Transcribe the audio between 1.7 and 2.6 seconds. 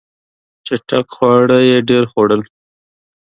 ډېر خوړل.